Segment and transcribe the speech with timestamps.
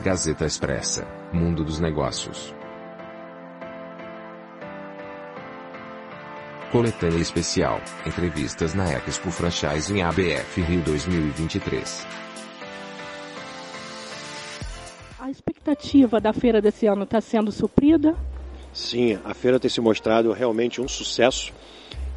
[0.00, 2.52] Gazeta Expressa, Mundo dos Negócios.
[6.72, 12.06] Coletânea Especial, entrevistas na Expo Franchise em ABF Rio 2023.
[15.20, 18.16] A expectativa da feira desse ano está sendo suprida?
[18.72, 21.52] Sim, a feira tem se mostrado realmente um sucesso.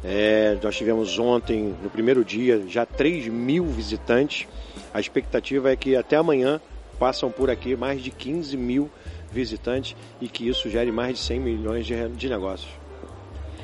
[0.02, 4.48] É, nós tivemos ontem, no primeiro dia, já 3 mil visitantes.
[4.92, 6.60] A expectativa é que até amanhã
[6.98, 8.90] passam por aqui mais de 15 mil
[9.30, 12.70] visitantes e que isso gere mais de 100 milhões de, de negócios.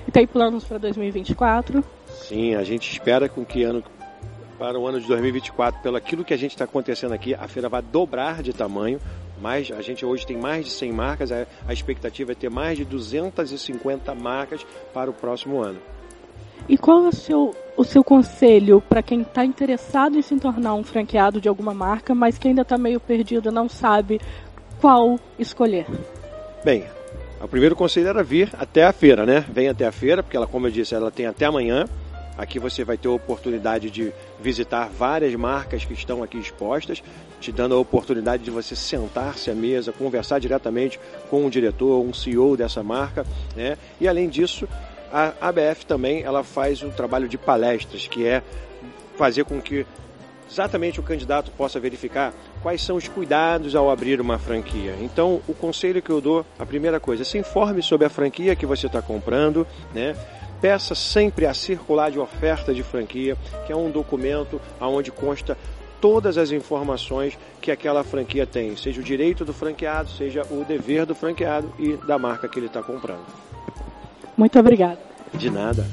[0.06, 1.84] E tem planos para 2024?
[2.08, 3.82] Sim, a gente espera com que ano
[4.58, 7.68] para o ano de 2024, pelo aquilo que a gente está acontecendo aqui, a feira
[7.68, 9.00] vai dobrar de tamanho.
[9.40, 12.78] Mas a gente hoje tem mais de 100 marcas, a, a expectativa é ter mais
[12.78, 15.80] de 250 marcas para o próximo ano.
[16.68, 20.74] E qual é o seu, o seu conselho para quem está interessado em se tornar
[20.74, 24.20] um franqueado de alguma marca, mas que ainda está meio perdido, não sabe
[24.80, 25.86] qual escolher?
[26.64, 26.84] Bem,
[27.42, 29.44] o primeiro conselho era vir até a feira, né?
[29.52, 31.86] Vem até a feira, porque ela, como eu disse, ela tem até amanhã.
[32.38, 37.02] Aqui você vai ter a oportunidade de visitar várias marcas que estão aqui expostas,
[37.40, 42.14] te dando a oportunidade de você sentar-se à mesa, conversar diretamente com um diretor, um
[42.14, 43.76] CEO dessa marca, né?
[44.00, 44.66] E além disso,
[45.12, 48.42] a ABF também ela faz um trabalho de palestras, que é
[49.16, 49.86] fazer com que
[50.50, 52.32] exatamente o candidato possa verificar
[52.62, 54.94] quais são os cuidados ao abrir uma franquia.
[55.00, 58.66] Então, o conselho que eu dou, a primeira coisa, se informe sobre a franquia que
[58.66, 60.16] você está comprando, né?
[60.60, 65.58] Peça sempre a circular de oferta de franquia, que é um documento onde consta
[66.00, 71.04] todas as informações que aquela franquia tem, seja o direito do franqueado, seja o dever
[71.04, 73.24] do franqueado e da marca que ele está comprando.
[74.42, 74.98] Muito obrigado.
[75.34, 75.86] De nada.